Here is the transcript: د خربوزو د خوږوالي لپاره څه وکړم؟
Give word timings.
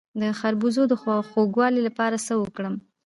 د 0.21 0.23
خربوزو 0.39 0.83
د 0.87 0.93
خوږوالي 1.29 1.81
لپاره 1.87 2.15
څه 2.27 2.33
وکړم؟ 2.41 2.75